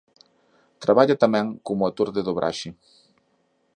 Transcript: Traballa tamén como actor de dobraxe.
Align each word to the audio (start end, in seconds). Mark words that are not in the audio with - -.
Traballa 0.83 1.21
tamén 1.23 1.45
como 1.67 1.87
actor 1.89 2.09
de 2.15 2.25
dobraxe. 2.29 2.69